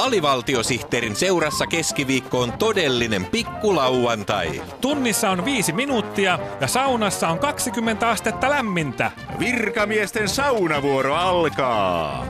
[0.00, 4.62] Alivaltiosihteerin seurassa keskiviikko on todellinen pikkulauantai.
[4.80, 9.10] Tunnissa on viisi minuuttia ja saunassa on 20 astetta lämmintä.
[9.38, 12.26] Virkamiesten saunavuoro alkaa.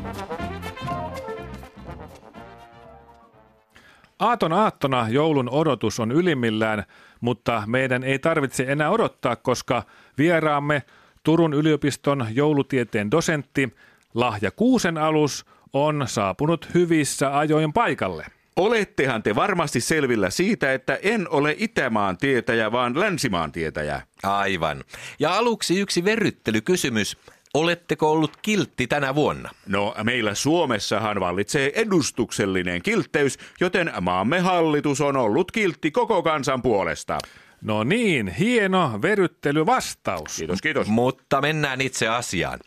[4.19, 6.85] Aaton aattona joulun odotus on ylimmillään,
[7.21, 9.83] mutta meidän ei tarvitse enää odottaa, koska
[10.19, 10.83] vieraamme
[11.23, 13.77] Turun yliopiston joulutieteen dosentti
[14.15, 18.27] Lahja Kuusen alus on saapunut hyvissä ajoin paikalle.
[18.57, 24.03] Olettehan te varmasti selvillä siitä, että en ole Itämaan tietäjä, vaan Länsimaan tietäjä.
[24.23, 24.85] Aivan.
[25.19, 27.17] Ja aluksi yksi verryttelykysymys.
[27.55, 29.51] Oletteko ollut kiltti tänä vuonna?
[29.67, 37.19] No, meillä Suomessahan vallitsee edustuksellinen kiltteys, joten maamme hallitus on ollut kiltti koko kansan puolesta.
[37.63, 40.37] No niin, hieno veryttelyvastaus.
[40.37, 40.87] Kiitos, kiitos.
[40.87, 42.59] Mutta mennään itse asiaan.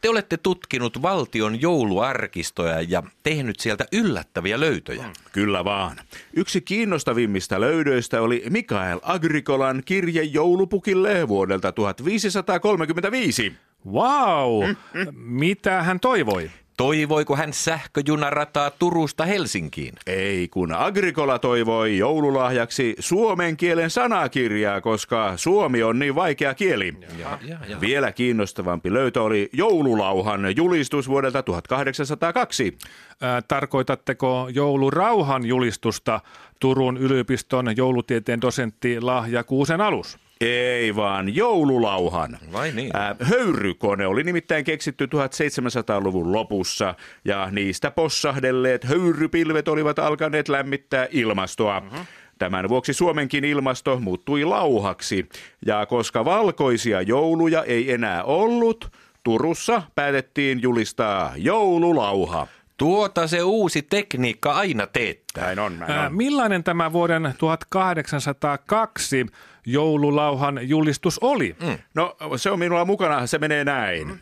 [0.00, 5.04] Te olette tutkinut valtion jouluarkistoja ja tehnyt sieltä yllättäviä löytöjä.
[5.32, 5.96] Kyllä vaan.
[6.36, 13.52] Yksi kiinnostavimmista löydöistä oli Mikael Agrikolan kirje joulupukille vuodelta 1535.
[13.86, 14.64] Wow!
[15.12, 16.50] Mitä hän toivoi?
[16.76, 19.94] Toivoiko hän sähköjunarataa Turusta Helsinkiin?
[20.06, 26.94] Ei, kun Agrikola toivoi joululahjaksi suomen kielen sanakirjaa, koska suomi on niin vaikea kieli.
[27.18, 27.80] Ja, ja, ja.
[27.80, 32.78] Vielä kiinnostavampi löytö oli joululauhan julistus vuodelta 1802.
[33.20, 36.20] Ää, tarkoitatteko joulurauhan julistusta
[36.60, 40.18] Turun yliopiston joulutieteen dosentti Lahja Kuusen alus?
[40.46, 42.38] Ei vaan joululauhan.
[42.52, 42.90] Vai niin?
[42.94, 51.80] Ää, höyrykone oli nimittäin keksitty 1700-luvun lopussa ja niistä possahdelleet höyrypilvet olivat alkaneet lämmittää ilmastoa.
[51.80, 52.06] Mm-hmm.
[52.38, 55.28] Tämän vuoksi Suomenkin ilmasto muuttui lauhaksi
[55.66, 58.90] ja koska valkoisia jouluja ei enää ollut,
[59.22, 62.46] Turussa päätettiin julistaa joululauha.
[62.82, 65.44] Tuota se uusi tekniikka aina teettää.
[65.44, 66.16] Näin on, näin Ää, on.
[66.16, 69.26] millainen tämä vuoden 1802
[69.66, 71.56] joululauhan julistus oli?
[71.62, 71.78] Mm.
[71.94, 74.20] No se on minulla mukana, se menee näin.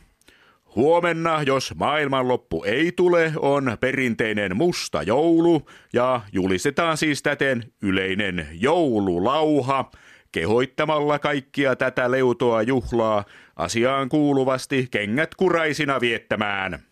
[0.77, 9.91] Huomenna, jos maailmanloppu ei tule, on perinteinen musta joulu ja julistetaan siis täten yleinen joululauha,
[10.33, 13.25] kehoittamalla kaikkia tätä leutoa juhlaa
[13.57, 16.90] asiaan kuuluvasti kengät kuraisina viettämään.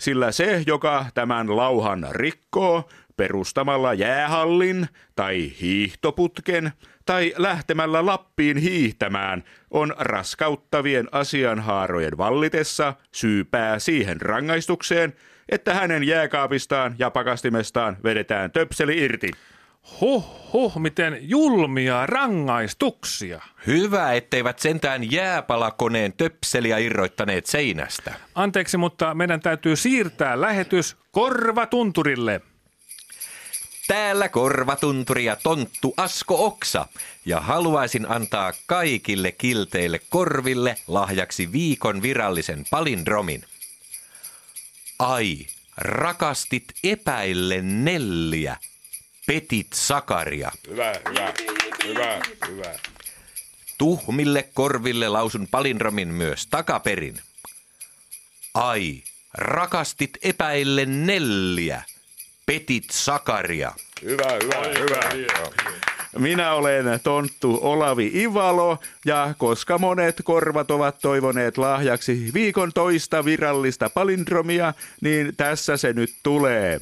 [0.00, 6.72] Sillä se, joka tämän lauhan rikkoo, perustamalla jäähallin tai hiihtoputken
[7.06, 15.12] tai lähtemällä Lappiin hiihtämään, on raskauttavien asianhaarojen vallitessa syypää siihen rangaistukseen,
[15.48, 19.30] että hänen jääkaapistaan ja pakastimestaan vedetään töpseli irti.
[20.00, 23.42] Huh, huh, miten julmia rangaistuksia.
[23.66, 28.14] Hyvä, etteivät sentään jääpalakoneen töpseliä irroittaneet seinästä.
[28.34, 32.40] Anteeksi, mutta meidän täytyy siirtää lähetys korvatunturille.
[33.88, 36.86] Täällä korvatunturi ja tonttu Asko Oksa.
[37.26, 43.44] Ja haluaisin antaa kaikille kilteille korville lahjaksi viikon virallisen palindromin.
[44.98, 45.46] Ai,
[45.76, 48.56] rakastit epäille Nelliä,
[49.30, 50.50] petit Sakaria.
[50.70, 51.32] Hyvä, hyvä,
[51.86, 52.74] hyvä, hyvä.
[53.78, 57.20] Tuhmille korville lausun palindromin myös takaperin.
[58.54, 59.02] Ai,
[59.34, 61.82] rakastit epäille Nelliä,
[62.46, 63.72] petit Sakaria.
[64.02, 65.50] Hyvä, hyvä, hyvä.
[66.18, 73.90] Minä olen tonttu Olavi Ivalo ja koska monet korvat ovat toivoneet lahjaksi viikon toista virallista
[73.90, 76.80] palindromia, niin tässä se nyt tulee.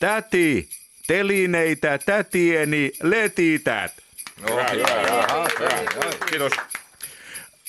[0.00, 0.68] Täti,
[1.06, 3.92] telineitä tätieni letität.
[4.50, 6.10] Hyvä, hyvä, hyvä.
[6.30, 6.52] Kiitos.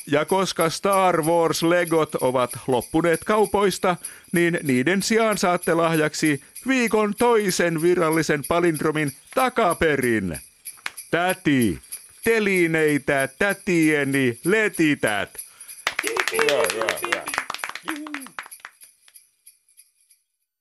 [0.07, 3.95] Ja koska Star Wars Legot ovat loppuneet kaupoista,
[4.31, 10.39] niin niiden sijaan saatte lahjaksi viikon toisen virallisen palindromin takaperin.
[11.11, 11.79] Täti,
[12.23, 15.29] telineitä tätieni letität.
[16.31, 17.34] Hyvä, hyvä, hyvä.